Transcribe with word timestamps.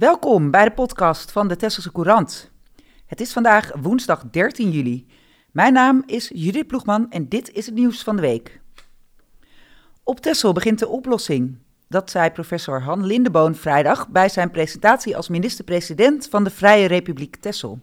Welkom 0.00 0.50
bij 0.50 0.64
de 0.64 0.70
podcast 0.70 1.32
van 1.32 1.48
de 1.48 1.56
Tesselse 1.56 1.92
Courant. 1.92 2.50
Het 3.06 3.20
is 3.20 3.32
vandaag 3.32 3.72
woensdag 3.80 4.24
13 4.30 4.70
juli. 4.70 5.06
Mijn 5.50 5.72
naam 5.72 6.02
is 6.06 6.30
Judith 6.34 6.66
Ploegman 6.66 7.10
en 7.10 7.28
dit 7.28 7.50
is 7.52 7.66
het 7.66 7.74
nieuws 7.74 8.02
van 8.02 8.16
de 8.16 8.22
week. 8.22 8.60
Op 10.02 10.20
Tessel 10.20 10.52
begint 10.52 10.78
de 10.78 10.88
oplossing. 10.88 11.58
Dat 11.88 12.10
zei 12.10 12.30
professor 12.30 12.80
Han 12.80 13.06
Lindeboon 13.06 13.54
vrijdag 13.54 14.08
bij 14.08 14.28
zijn 14.28 14.50
presentatie 14.50 15.16
als 15.16 15.28
minister-president 15.28 16.28
van 16.28 16.44
de 16.44 16.50
Vrije 16.50 16.86
Republiek 16.86 17.36
Tessel. 17.36 17.78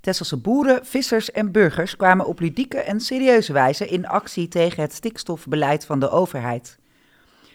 Tesselse 0.00 0.36
boeren, 0.36 0.86
vissers 0.86 1.30
en 1.30 1.52
burgers 1.52 1.96
kwamen 1.96 2.26
op 2.26 2.40
ludieke 2.40 2.78
en 2.78 3.00
serieuze 3.00 3.52
wijze 3.52 3.88
in 3.88 4.06
actie 4.06 4.48
tegen 4.48 4.82
het 4.82 4.92
stikstofbeleid 4.92 5.84
van 5.84 6.00
de 6.00 6.10
overheid. 6.10 6.78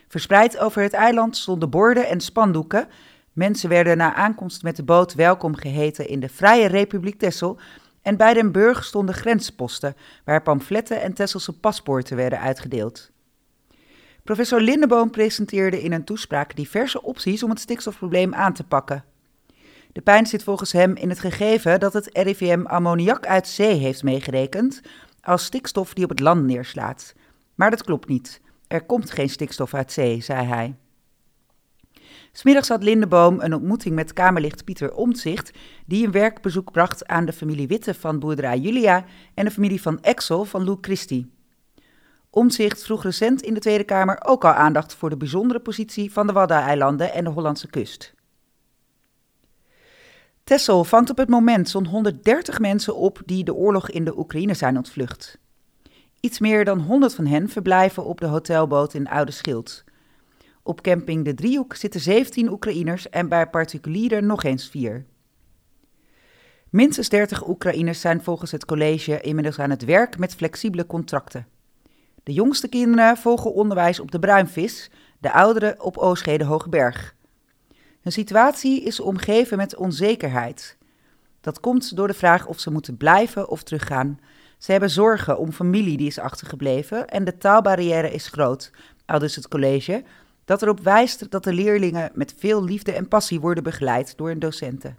Verspreid 0.07 0.57
over 0.57 0.81
het 0.81 0.93
eiland 0.93 1.37
stonden 1.37 1.70
borden 1.70 2.07
en 2.07 2.21
spandoeken. 2.21 2.87
Mensen 3.35 3.70
werden 3.70 3.98
na 3.98 4.13
aankomst 4.13 4.63
met 4.63 4.75
de 4.75 4.84
boot 4.84 5.13
welkom 5.13 5.55
geheten 5.55 6.07
in 6.07 6.20
de 6.20 6.30
Vrije 6.30 6.67
Republiek 6.67 7.20
Tessel. 7.20 7.59
En 8.02 8.17
bij 8.17 8.34
Den 8.34 8.52
Burg 8.52 8.84
stonden 8.84 9.16
grensposten 9.16 9.95
waar 10.26 10.41
pamfletten 10.41 11.02
en 11.02 11.13
Tesselse 11.13 11.59
paspoorten 11.59 12.16
werden 12.16 12.40
uitgedeeld. 12.40 13.12
Professor 14.23 14.62
Lindeboom 14.62 15.09
presenteerde 15.09 15.81
in 15.81 15.91
een 15.91 16.03
toespraak 16.03 16.55
diverse 16.55 17.02
opties 17.02 17.43
om 17.43 17.49
het 17.49 17.59
stikstofprobleem 17.59 18.34
aan 18.34 18.53
te 18.53 18.63
pakken. 18.63 19.04
De 19.91 20.02
pijn 20.02 20.26
zit 20.26 20.43
volgens 20.43 20.71
hem 20.71 20.96
in 20.96 21.09
het 21.09 21.20
gegeven 21.20 21.79
dat 21.79 21.93
het 21.93 22.09
RIVM 22.13 22.63
ammoniak 22.65 23.26
uit 23.26 23.48
zee 23.48 23.74
heeft 23.74 24.04
meegerekend 24.04 24.81
als 25.21 25.46
stikstof 25.46 25.93
die 25.93 26.04
op 26.04 26.09
het 26.09 26.20
land 26.20 26.43
neerslaat. 26.43 27.13
Maar 27.55 27.70
dat 27.70 27.84
klopt 27.84 28.07
niet. 28.07 28.41
Er 28.68 28.85
komt 28.85 29.12
geen 29.12 29.29
stikstof 29.29 29.74
uit 29.74 29.91
zee, 29.91 30.21
zei 30.21 30.46
hij. 30.46 30.76
Smiddags 32.37 32.67
had 32.67 32.83
Lindeboom 32.83 33.39
een 33.39 33.53
ontmoeting 33.53 33.95
met 33.95 34.13
Kamerlicht 34.13 34.63
Pieter 34.63 34.93
Omtzigt, 34.93 35.51
die 35.85 36.05
een 36.05 36.11
werkbezoek 36.11 36.71
bracht 36.71 37.07
aan 37.07 37.25
de 37.25 37.33
familie 37.33 37.67
Witte 37.67 37.93
van 37.93 38.19
boerderij 38.19 38.57
Julia 38.57 39.05
en 39.33 39.45
de 39.45 39.51
familie 39.51 39.81
van 39.81 40.01
Exel 40.01 40.45
van 40.45 40.63
Lou 40.63 40.77
Christie. 40.81 41.31
Omtzigt 42.29 42.83
vroeg 42.83 43.03
recent 43.03 43.41
in 43.41 43.53
de 43.53 43.59
Tweede 43.59 43.83
Kamer 43.83 44.23
ook 44.25 44.45
al 44.45 44.51
aandacht 44.51 44.95
voor 44.95 45.09
de 45.09 45.17
bijzondere 45.17 45.59
positie 45.59 46.11
van 46.11 46.27
de 46.27 46.33
Waddeneilanden 46.33 47.13
en 47.13 47.23
de 47.23 47.29
Hollandse 47.29 47.69
kust. 47.69 48.13
Tessel 50.43 50.83
vangt 50.83 51.09
op 51.09 51.17
het 51.17 51.29
moment 51.29 51.69
zo'n 51.69 51.87
130 51.87 52.59
mensen 52.59 52.95
op 52.95 53.21
die 53.25 53.43
de 53.43 53.53
oorlog 53.53 53.89
in 53.89 54.05
de 54.05 54.17
Oekraïne 54.17 54.53
zijn 54.53 54.77
ontvlucht. 54.77 55.37
Iets 56.19 56.39
meer 56.39 56.65
dan 56.65 56.79
100 56.79 57.13
van 57.13 57.25
hen 57.25 57.49
verblijven 57.49 58.05
op 58.05 58.19
de 58.19 58.27
hotelboot 58.27 58.93
in 58.93 59.07
Oude 59.07 59.31
Schild. 59.31 59.83
Op 60.68 60.82
camping 60.82 61.26
De 61.26 61.34
Driehoek 61.34 61.76
zitten 61.76 61.99
17 61.99 62.52
Oekraïners 62.52 63.10
en 63.10 63.30
bij 63.30 63.48
particulieren 63.48 64.25
nog 64.25 64.44
eens 64.44 64.69
vier. 64.69 65.06
Minstens 66.69 67.09
30 67.09 67.47
Oekraïners 67.47 68.02
zijn 68.02 68.24
volgens 68.24 68.52
het 68.52 68.66
college 68.66 69.22
inmiddels 69.22 69.59
aan 69.59 69.69
het 69.69 69.86
werk 69.86 70.18
met 70.18 70.36
flexibele 70.36 70.86
contracten. 70.86 71.47
De 72.24 72.34
jongste 72.34 72.68
kinderen 72.68 73.18
volgen 73.18 73.53
onderwijs 73.53 74.00
op 74.00 74.12
de 74.12 74.19
Bruinvis, 74.19 74.91
de 75.19 75.31
ouderen 75.31 75.81
op 75.81 75.97
Oostgede 75.97 76.44
Hoogberg. 76.44 77.16
Hun 78.02 78.12
situatie 78.12 78.84
is 78.84 79.00
omgeven 79.00 79.58
met 79.58 79.75
onzekerheid. 79.75 80.78
Dat 81.41 81.59
komt 81.59 81.96
door 81.96 82.08
de 82.08 82.13
vraag 82.13 82.47
of 82.47 82.59
ze 82.59 82.72
moeten 82.72 82.98
blijven 82.98 83.50
of 83.50 83.64
teruggaan. 83.64 84.20
Ze 84.58 84.72
hebben 84.72 84.90
zorgen 84.90 85.38
om 85.38 85.52
familie 85.52 85.98
die 85.98 86.08
is 86.08 86.20
achtergebleven 86.20 87.08
en 87.08 87.24
de 87.24 87.38
taalbarrière 87.38 88.12
is 88.12 88.28
groot, 88.28 88.72
aldus 89.06 89.36
het 89.36 89.48
college, 89.48 90.04
dat 90.45 90.61
erop 90.61 90.79
wijst 90.79 91.31
dat 91.31 91.44
de 91.44 91.53
leerlingen 91.53 92.11
met 92.13 92.33
veel 92.38 92.63
liefde 92.63 92.91
en 92.91 93.07
passie 93.07 93.39
worden 93.39 93.63
begeleid 93.63 94.17
door 94.17 94.28
hun 94.28 94.39
docenten. 94.39 94.97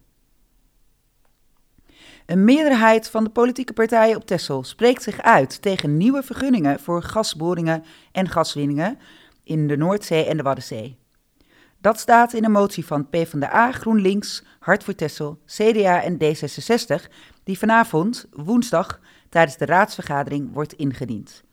Een 2.27 2.45
meerderheid 2.45 3.11
van 3.11 3.25
de 3.25 3.31
politieke 3.31 3.73
partijen 3.73 4.17
op 4.17 4.27
Texel 4.27 4.65
spreekt 4.65 5.03
zich 5.03 5.23
uit 5.23 5.63
tegen 5.63 5.97
nieuwe 5.97 6.23
vergunningen 6.23 6.81
voor 6.81 7.03
gasboringen 7.03 7.85
en 8.13 8.29
gaswinningen 8.29 8.99
in 9.45 9.67
de 9.67 9.77
Noordzee 9.77 10.25
en 10.25 10.37
de 10.37 10.43
Waddenzee. 10.43 10.99
Dat 11.81 11.99
staat 11.99 12.33
in 12.33 12.45
een 12.45 12.51
motie 12.51 12.87
van 12.87 13.09
PvdA, 13.09 13.73
GroenLinks, 13.73 14.45
Hart 14.59 14.85
voor 14.85 14.95
Texel, 14.95 15.39
CDA 15.47 16.03
en 16.03 16.15
D66, 16.15 17.13
die 17.45 17.59
vanavond, 17.59 18.27
woensdag, 18.31 19.01
tijdens 19.29 19.57
de 19.57 19.65
raadsvergadering 19.65 20.53
wordt 20.53 20.73
ingediend. 20.73 21.45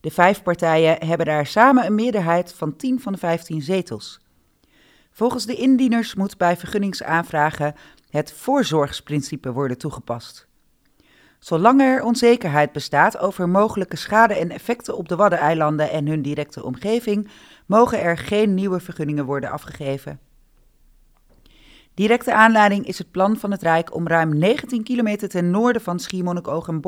De 0.00 0.10
vijf 0.10 0.42
partijen 0.42 1.06
hebben 1.06 1.26
daar 1.26 1.46
samen 1.46 1.86
een 1.86 1.94
meerderheid 1.94 2.52
van 2.52 2.76
10 2.76 3.00
van 3.00 3.12
de 3.12 3.18
15 3.18 3.62
zetels. 3.62 4.20
Volgens 5.10 5.46
de 5.46 5.54
indieners 5.54 6.14
moet 6.14 6.36
bij 6.36 6.56
vergunningsaanvragen 6.56 7.74
het 8.10 8.32
voorzorgsprincipe 8.32 9.52
worden 9.52 9.78
toegepast. 9.78 10.46
Zolang 11.38 11.80
er 11.80 12.02
onzekerheid 12.02 12.72
bestaat 12.72 13.18
over 13.18 13.48
mogelijke 13.48 13.96
schade 13.96 14.34
en 14.34 14.50
effecten 14.50 14.96
op 14.96 15.08
de 15.08 15.16
Waddeneilanden 15.16 15.90
en 15.90 16.06
hun 16.06 16.22
directe 16.22 16.64
omgeving, 16.64 17.28
mogen 17.66 18.00
er 18.00 18.18
geen 18.18 18.54
nieuwe 18.54 18.80
vergunningen 18.80 19.24
worden 19.24 19.50
afgegeven. 19.50 20.27
Directe 21.98 22.34
aanleiding 22.34 22.86
is 22.86 22.98
het 22.98 23.10
plan 23.10 23.36
van 23.36 23.50
het 23.50 23.62
Rijk 23.62 23.94
om 23.94 24.08
ruim 24.08 24.38
19 24.38 24.82
kilometer 24.82 25.28
ten 25.28 25.50
noorden 25.50 25.82
van 25.82 25.98
Schiermonnikoog 25.98 26.68
en 26.68 26.80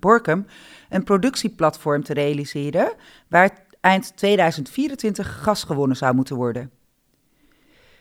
Borkum 0.00 0.46
een 0.88 1.04
productieplatform 1.04 2.02
te 2.02 2.12
realiseren 2.12 2.92
waar 3.28 3.64
eind 3.80 4.16
2024 4.16 5.42
gas 5.42 5.62
gewonnen 5.62 5.96
zou 5.96 6.14
moeten 6.14 6.36
worden. 6.36 6.70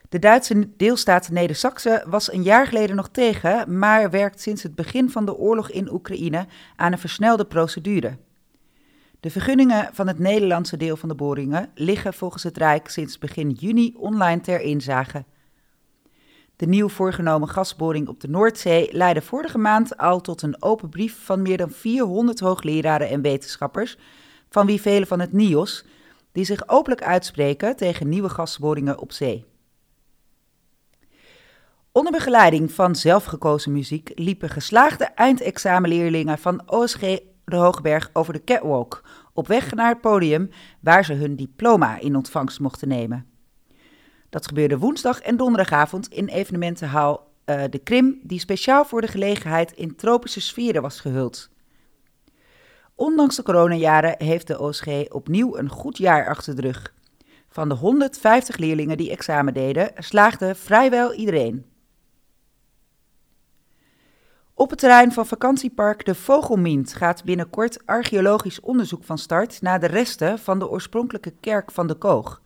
De 0.10 0.20
Duitse 0.20 0.70
deelstaat 0.78 1.30
neder 1.30 2.04
was 2.06 2.34
een 2.34 2.44
jaar 2.44 2.68
geleden 2.68 2.96
nog 2.96 3.10
tegen, 3.10 3.78
maar 3.78 4.10
werkt 4.10 4.42
sinds 4.42 4.64
het 4.64 4.76
begin 4.76 5.10
van 5.10 5.26
de 5.26 5.36
oorlog 5.36 5.70
in 5.72 5.94
Oekraïne 5.94 6.48
aan 6.76 6.92
een 6.92 6.98
versnelde 6.98 7.46
procedure. 7.46 8.18
De 9.20 9.30
vergunningen 9.30 9.90
van 9.94 10.08
het 10.08 10.20
Nederlandse 10.20 10.78
deel 10.78 10.98
van 10.98 11.10
de 11.10 11.16
boringen 11.16 11.70
liggen 11.74 12.14
volgens 12.14 12.44
het 12.44 12.58
Rijk 12.58 12.90
sinds 12.90 13.18
begin 13.18 13.50
juni 13.50 13.94
online 13.98 14.42
ter 14.42 14.62
inzage. 14.62 15.24
De 16.60 16.68
nieuw 16.68 16.90
voorgenomen 16.90 17.48
gasboring 17.48 18.08
op 18.08 18.20
de 18.20 18.28
Noordzee 18.28 18.90
leidde 18.92 19.22
vorige 19.22 19.58
maand 19.58 19.98
al 19.98 20.22
tot 20.22 20.42
een 20.42 20.62
open 20.64 20.90
brief 20.90 21.26
van 21.26 21.42
meer 21.42 21.58
dan 21.58 21.72
400 21.72 22.40
hoogleraren 22.40 23.10
en 23.10 23.22
wetenschappers, 23.22 23.98
van 24.50 24.66
wie 24.66 24.82
velen 24.82 25.08
van 25.08 25.20
het 25.20 25.34
NIOS, 25.34 25.86
die 26.32 26.46
zich 26.46 26.68
openlijk 26.68 27.04
uitspreken 27.04 27.76
tegen 27.76 28.10
nieuwe 28.10 28.30
gasboringen 28.30 29.00
op 29.00 29.12
zee. 29.12 29.46
Onder 31.92 32.12
begeleiding 32.12 32.72
van 32.72 32.96
zelfgekozen 32.96 33.72
muziek 33.72 34.12
liepen 34.16 34.50
geslaagde 34.50 35.06
eindexamenleerlingen 35.06 36.38
van 36.38 36.72
OSG 36.72 37.00
de 37.46 37.56
Hoogberg 37.56 38.10
over 38.14 38.34
de 38.34 38.44
catwalk 38.44 39.04
op 39.34 39.48
weg 39.48 39.74
naar 39.74 39.90
het 39.90 40.02
podium 40.02 40.50
waar 40.80 41.06
ze 41.06 41.14
hun 41.14 41.36
diploma 41.36 42.00
in 42.00 42.16
ontvangst 42.16 42.60
mochten 42.60 42.88
nemen. 42.88 43.39
Dat 44.30 44.48
gebeurde 44.48 44.78
woensdag 44.78 45.22
en 45.22 45.38
donderdagavond 45.38 46.08
in 46.08 46.28
evenementenhaal 46.28 47.28
uh, 47.46 47.64
De 47.70 47.80
Krim, 47.80 48.20
die 48.24 48.40
speciaal 48.40 48.86
voor 48.86 49.02
de 49.02 49.08
gelegenheid 49.08 49.72
in 49.72 49.96
tropische 49.96 50.42
sferen 50.42 50.82
was 50.82 51.00
gehuld. 51.00 51.50
Ondanks 52.96 53.36
de 53.36 53.44
coronajaren 53.44 54.16
heeft 54.18 54.48
de 54.48 54.60
OSG 54.60 54.88
opnieuw 55.10 55.58
een 55.58 55.70
goed 55.70 55.98
jaar 55.98 56.28
achter 56.28 56.56
de 56.56 56.62
rug. 56.62 56.94
Van 57.50 57.70
de 57.70 57.76
150 57.76 58.58
leerlingen 58.58 58.98
die 58.98 59.12
examen 59.12 59.54
deden, 59.54 59.92
slaagde 59.96 60.56
vrijwel 60.56 61.14
iedereen. 61.14 61.66
Op 64.54 64.70
het 64.70 64.80
terrein 64.80 65.12
van 65.12 65.26
vakantiepark 65.26 66.06
De 66.06 66.16
Vogelmint 66.16 66.94
gaat 66.94 67.24
binnenkort 67.24 67.86
archeologisch 67.86 68.60
onderzoek 68.60 69.04
van 69.04 69.18
start 69.18 69.62
naar 69.62 69.80
de 69.80 69.88
resten 69.88 70.40
van 70.40 70.60
de 70.60 70.70
oorspronkelijke 70.70 71.34
kerk 71.40 71.72
van 71.72 71.88
de 71.88 71.96
Koog. 71.96 72.42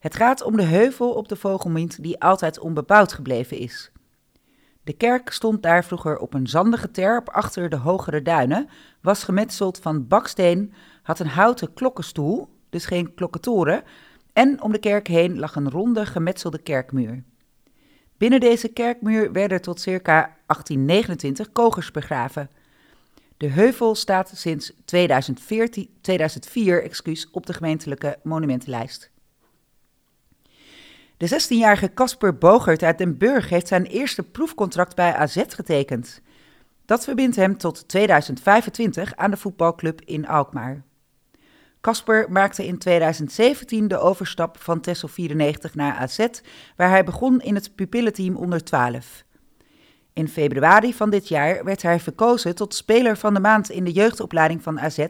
Het 0.00 0.16
gaat 0.16 0.42
om 0.42 0.56
de 0.56 0.62
heuvel 0.62 1.12
op 1.12 1.28
de 1.28 1.36
Vogelmint 1.36 2.02
die 2.02 2.20
altijd 2.20 2.58
onbebouwd 2.58 3.12
gebleven 3.12 3.58
is. 3.58 3.90
De 4.82 4.92
kerk 4.92 5.32
stond 5.32 5.62
daar 5.62 5.84
vroeger 5.84 6.18
op 6.18 6.34
een 6.34 6.46
zandige 6.46 6.90
terp 6.90 7.28
achter 7.28 7.68
de 7.68 7.76
hogere 7.76 8.22
duinen, 8.22 8.68
was 9.00 9.24
gemetseld 9.24 9.78
van 9.78 10.08
baksteen, 10.08 10.72
had 11.02 11.18
een 11.18 11.26
houten 11.26 11.72
klokkenstoel, 11.74 12.48
dus 12.70 12.86
geen 12.86 13.14
klokkentoren, 13.14 13.82
en 14.32 14.62
om 14.62 14.72
de 14.72 14.78
kerk 14.78 15.06
heen 15.06 15.38
lag 15.38 15.54
een 15.54 15.70
ronde 15.70 16.06
gemetselde 16.06 16.58
kerkmuur. 16.58 17.22
Binnen 18.16 18.40
deze 18.40 18.68
kerkmuur 18.68 19.32
werden 19.32 19.62
tot 19.62 19.80
circa 19.80 20.20
1829 20.46 21.52
kogers 21.52 21.90
begraven. 21.90 22.50
De 23.36 23.48
heuvel 23.48 23.94
staat 23.94 24.32
sinds 24.34 24.72
2014, 24.84 25.88
2004 26.00 26.82
excuus, 26.82 27.30
op 27.30 27.46
de 27.46 27.52
gemeentelijke 27.52 28.18
monumentenlijst. 28.22 29.10
De 31.20 31.28
16-jarige 31.28 31.94
Casper 31.94 32.38
Bogert 32.38 32.82
uit 32.82 32.98
Den 32.98 33.18
Burg 33.18 33.48
heeft 33.48 33.68
zijn 33.68 33.84
eerste 33.84 34.22
proefcontract 34.22 34.94
bij 34.94 35.14
AZ 35.14 35.42
getekend. 35.48 36.20
Dat 36.84 37.04
verbindt 37.04 37.36
hem 37.36 37.56
tot 37.58 37.88
2025 37.88 39.16
aan 39.16 39.30
de 39.30 39.36
voetbalclub 39.36 40.00
in 40.04 40.28
Alkmaar. 40.28 40.82
Casper 41.80 42.26
maakte 42.30 42.66
in 42.66 42.78
2017 42.78 43.88
de 43.88 43.98
overstap 43.98 44.58
van 44.58 44.80
Tessel 44.80 45.08
94 45.08 45.74
naar 45.74 45.94
AZ, 45.94 46.26
waar 46.76 46.90
hij 46.90 47.04
begon 47.04 47.40
in 47.40 47.54
het 47.54 47.74
pupillenteam 47.74 48.36
onder 48.36 48.64
12. 48.64 49.24
In 50.12 50.28
februari 50.28 50.94
van 50.94 51.10
dit 51.10 51.28
jaar 51.28 51.64
werd 51.64 51.82
hij 51.82 52.00
verkozen 52.00 52.54
tot 52.54 52.74
speler 52.74 53.16
van 53.16 53.34
de 53.34 53.40
maand 53.40 53.70
in 53.70 53.84
de 53.84 53.92
jeugdopleiding 53.92 54.62
van 54.62 54.80
AZ 54.80 55.06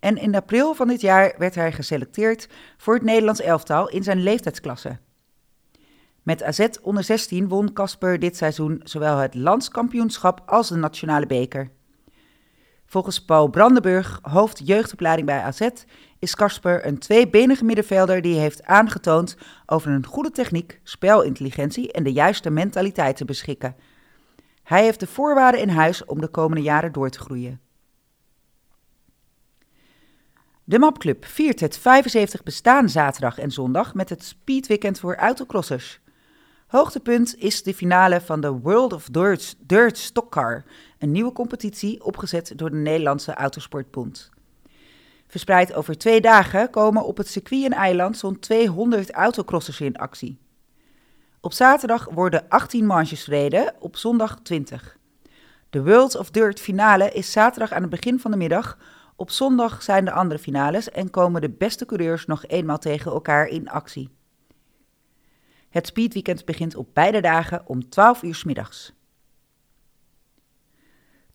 en 0.00 0.16
in 0.16 0.34
april 0.34 0.74
van 0.74 0.88
dit 0.88 1.00
jaar 1.00 1.34
werd 1.38 1.54
hij 1.54 1.72
geselecteerd 1.72 2.48
voor 2.76 2.94
het 2.94 3.02
Nederlands 3.02 3.40
elftal 3.40 3.88
in 3.88 4.02
zijn 4.02 4.22
leeftijdsklasse. 4.22 4.98
Met 6.24 6.42
AZ 6.42 6.66
onder 6.82 7.04
16 7.04 7.48
won 7.48 7.72
Casper 7.72 8.18
dit 8.18 8.36
seizoen 8.36 8.80
zowel 8.84 9.16
het 9.16 9.34
landskampioenschap 9.34 10.42
als 10.46 10.68
de 10.68 10.76
nationale 10.76 11.26
beker. 11.26 11.70
Volgens 12.86 13.24
Paul 13.24 13.48
Brandenburg, 13.48 14.18
hoofd 14.22 14.60
jeugdopleiding 14.64 15.26
bij 15.26 15.40
AZ, 15.42 15.68
is 16.18 16.34
Casper 16.34 16.86
een 16.86 16.98
tweebenige 16.98 17.64
middenvelder 17.64 18.22
die 18.22 18.38
heeft 18.38 18.62
aangetoond 18.62 19.36
over 19.66 19.90
een 19.90 20.06
goede 20.06 20.30
techniek, 20.30 20.80
spelintelligentie 20.82 21.92
en 21.92 22.02
de 22.02 22.12
juiste 22.12 22.50
mentaliteit 22.50 23.16
te 23.16 23.24
beschikken. 23.24 23.76
Hij 24.62 24.82
heeft 24.82 25.00
de 25.00 25.06
voorwaarden 25.06 25.60
in 25.60 25.68
huis 25.68 26.04
om 26.04 26.20
de 26.20 26.28
komende 26.28 26.62
jaren 26.62 26.92
door 26.92 27.10
te 27.10 27.18
groeien. 27.18 27.60
De 30.64 30.78
Mapclub 30.78 31.24
viert 31.24 31.60
het 31.60 31.78
75 31.78 32.42
bestaan 32.42 32.88
zaterdag 32.88 33.38
en 33.38 33.50
zondag 33.50 33.94
met 33.94 34.08
het 34.08 34.24
speedweekend 34.24 35.00
voor 35.00 35.16
autocrossers. 35.16 36.02
Hoogtepunt 36.66 37.36
is 37.38 37.62
de 37.62 37.74
finale 37.74 38.20
van 38.20 38.40
de 38.40 38.50
World 38.50 38.92
of 38.92 39.08
Dirt, 39.10 39.56
Dirt 39.58 39.98
Stockcar, 39.98 40.64
een 40.98 41.10
nieuwe 41.10 41.32
competitie 41.32 42.04
opgezet 42.04 42.52
door 42.56 42.70
de 42.70 42.76
Nederlandse 42.76 43.34
Autosportbond. 43.34 44.30
Verspreid 45.26 45.74
over 45.74 45.98
twee 45.98 46.20
dagen 46.20 46.70
komen 46.70 47.04
op 47.04 47.16
het 47.16 47.28
circuit 47.28 47.64
en 47.64 47.72
eiland 47.72 48.18
zo'n 48.18 48.38
200 48.38 49.10
autocrossers 49.10 49.80
in 49.80 49.96
actie. 49.96 50.38
Op 51.40 51.52
zaterdag 51.52 52.08
worden 52.10 52.48
18 52.48 52.86
manches 52.86 53.24
gereden, 53.24 53.74
op 53.78 53.96
zondag 53.96 54.38
20. 54.42 54.96
De 55.70 55.82
World 55.82 56.16
of 56.16 56.30
Dirt 56.30 56.60
finale 56.60 57.10
is 57.10 57.32
zaterdag 57.32 57.72
aan 57.72 57.82
het 57.82 57.90
begin 57.90 58.20
van 58.20 58.30
de 58.30 58.36
middag. 58.36 58.78
Op 59.16 59.30
zondag 59.30 59.82
zijn 59.82 60.04
de 60.04 60.12
andere 60.12 60.40
finales 60.40 60.90
en 60.90 61.10
komen 61.10 61.40
de 61.40 61.50
beste 61.50 61.86
coureurs 61.86 62.26
nog 62.26 62.46
eenmaal 62.46 62.78
tegen 62.78 63.12
elkaar 63.12 63.46
in 63.46 63.68
actie. 63.68 64.10
Het 65.74 65.86
speedweekend 65.86 66.44
begint 66.44 66.76
op 66.76 66.88
beide 66.92 67.20
dagen 67.20 67.62
om 67.66 67.88
12 67.88 68.22
uur 68.22 68.34
s 68.34 68.44
middags. 68.44 68.92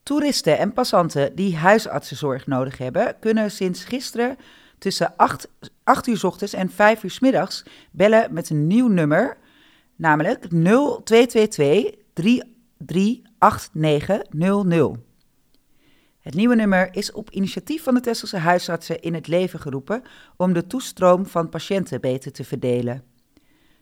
Toeristen 0.03 0.57
en 0.57 0.73
passanten 0.73 1.35
die 1.35 1.55
huisartsenzorg 1.55 2.47
nodig 2.47 2.77
hebben, 2.77 3.15
kunnen 3.19 3.51
sinds 3.51 3.83
gisteren 3.83 4.37
tussen 4.77 5.15
8, 5.15 5.49
8 5.83 6.07
uur 6.07 6.25
ochtends 6.25 6.53
en 6.53 6.69
5 6.69 7.03
uur 7.03 7.11
s 7.11 7.19
middags 7.19 7.63
bellen 7.91 8.33
met 8.33 8.49
een 8.49 8.67
nieuw 8.67 8.87
nummer, 8.87 9.37
namelijk 9.95 10.49
0222 10.49 11.95
338900. 12.13 14.97
Het 16.19 16.33
nieuwe 16.33 16.55
nummer 16.55 16.95
is 16.95 17.11
op 17.11 17.29
initiatief 17.29 17.83
van 17.83 17.93
de 17.93 17.99
Tesselse 17.99 18.37
huisartsen 18.37 19.01
in 19.01 19.13
het 19.13 19.27
leven 19.27 19.59
geroepen 19.59 20.03
om 20.37 20.53
de 20.53 20.67
toestroom 20.67 21.25
van 21.25 21.49
patiënten 21.49 22.01
beter 22.01 22.31
te 22.31 22.43
verdelen. 22.43 23.08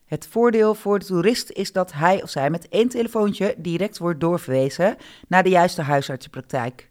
Het 0.08 0.28
voordeel 0.28 0.76
voor 0.76 1.00
de 1.00 1.06
toerist 1.06 1.52
is 1.52 1.72
dat 1.72 1.94
hij 1.94 2.24
of 2.24 2.30
zij 2.30 2.50
met 2.50 2.68
één 2.70 2.90
telefoontje 2.90 3.56
direct 3.58 3.98
wordt 3.98 4.20
doorverwezen 4.20 4.96
naar 5.28 5.44
de 5.44 5.50
juiste 5.50 5.82
huisartsenpraktijk. 5.82 6.90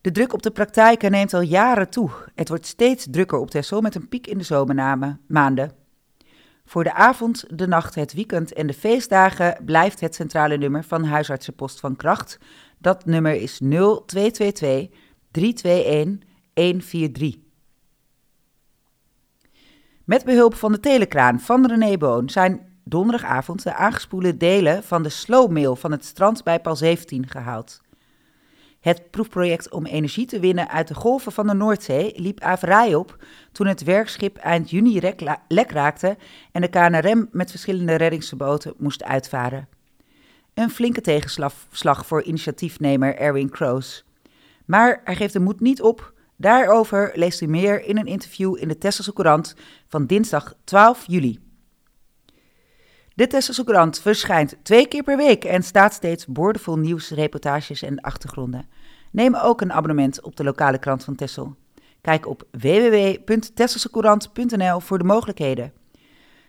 De 0.00 0.10
druk 0.10 0.32
op 0.32 0.42
de 0.42 0.50
praktijken 0.50 1.10
neemt 1.10 1.34
al 1.34 1.40
jaren 1.40 1.90
toe. 1.90 2.10
Het 2.34 2.48
wordt 2.48 2.66
steeds 2.66 3.06
drukker 3.10 3.38
op 3.38 3.50
Texel 3.50 3.80
met 3.80 3.94
een 3.94 4.08
piek 4.08 4.26
in 4.26 4.38
de 4.38 4.44
zomermaanden. 4.44 5.72
Voor 6.64 6.84
de 6.84 6.92
avond, 6.92 7.44
de 7.58 7.66
nacht, 7.66 7.94
het 7.94 8.12
weekend 8.12 8.52
en 8.52 8.66
de 8.66 8.74
feestdagen 8.74 9.56
blijft 9.64 10.00
het 10.00 10.14
centrale 10.14 10.56
nummer 10.56 10.84
van 10.84 11.04
huisartsenpost 11.04 11.80
van 11.80 11.96
kracht. 11.96 12.38
Dat 12.78 13.04
nummer 13.04 13.34
is 13.34 13.58
0222 13.58 14.88
321 15.30 16.32
143. 16.54 17.43
Met 20.04 20.24
behulp 20.24 20.54
van 20.54 20.72
de 20.72 20.80
telekraan 20.80 21.40
van 21.40 21.66
René 21.66 21.96
Boon 21.96 22.30
zijn 22.30 22.78
donderdagavond 22.84 23.62
de 23.62 23.74
aangespoelde 23.74 24.36
delen 24.36 24.82
van 24.82 25.02
de 25.02 25.08
slowmail 25.08 25.76
van 25.76 25.90
het 25.90 26.04
strand 26.04 26.42
bij 26.42 26.60
Pal 26.60 26.76
17 26.76 27.28
gehaald. 27.28 27.80
Het 28.80 29.10
proefproject 29.10 29.70
om 29.70 29.86
energie 29.86 30.26
te 30.26 30.40
winnen 30.40 30.68
uit 30.68 30.88
de 30.88 30.94
golven 30.94 31.32
van 31.32 31.46
de 31.46 31.54
Noordzee 31.54 32.12
liep 32.16 32.40
averij 32.40 32.94
op 32.94 33.24
toen 33.52 33.66
het 33.66 33.82
werkschip 33.82 34.36
eind 34.36 34.70
juni 34.70 35.00
lek 35.48 35.70
raakte 35.70 36.16
en 36.52 36.60
de 36.60 36.68
KNRM 36.68 37.28
met 37.32 37.50
verschillende 37.50 37.94
reddingsboten 37.94 38.74
moest 38.78 39.04
uitvaren. 39.04 39.68
Een 40.54 40.70
flinke 40.70 41.00
tegenslag 41.00 42.06
voor 42.06 42.22
initiatiefnemer 42.22 43.16
Erwin 43.16 43.50
Kroos. 43.50 44.04
Maar 44.64 45.00
hij 45.04 45.16
geeft 45.16 45.32
de 45.32 45.40
moed 45.40 45.60
niet 45.60 45.82
op 45.82 46.13
Daarover 46.44 47.12
leest 47.14 47.40
u 47.40 47.46
meer 47.46 47.84
in 47.84 47.98
een 47.98 48.06
interview 48.06 48.56
in 48.60 48.68
de 48.68 48.78
Tesselse 48.78 49.12
Courant 49.12 49.54
van 49.88 50.06
dinsdag 50.06 50.54
12 50.64 51.04
juli. 51.06 51.38
De 53.14 53.26
Tesselse 53.26 53.64
Courant 53.64 54.00
verschijnt 54.00 54.56
twee 54.62 54.88
keer 54.88 55.02
per 55.02 55.16
week 55.16 55.44
en 55.44 55.62
staat 55.62 55.92
steeds 55.92 56.26
boordevol 56.26 56.76
nieuws, 56.76 57.10
reportages 57.10 57.82
en 57.82 58.00
achtergronden. 58.00 58.68
Neem 59.10 59.36
ook 59.36 59.60
een 59.60 59.72
abonnement 59.72 60.22
op 60.22 60.36
de 60.36 60.44
lokale 60.44 60.78
krant 60.78 61.04
van 61.04 61.14
Tessel. 61.14 61.54
Kijk 62.00 62.26
op 62.26 62.46
www.tesselsecourant.nl 62.50 64.80
voor 64.80 64.98
de 64.98 65.04
mogelijkheden. 65.04 65.72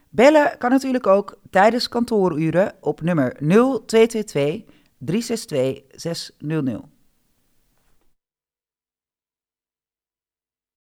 Bellen 0.10 0.58
kan 0.58 0.70
natuurlijk 0.70 1.08
ook 1.08 1.38
tijdens 1.50 1.90
kantooruren 1.90 2.74
op 2.82 3.02
nummer 3.02 3.36
0222 3.40 4.62
362 4.98 5.82
600. 5.92 6.95